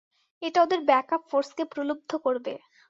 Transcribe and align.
এটা 0.41 0.59
ওদের 0.61 0.81
ব্যাকআপ 0.81 1.21
ফোর্সকে 1.29 1.63
প্রলুব্ধ 1.65 2.11
করবে। 2.25 2.53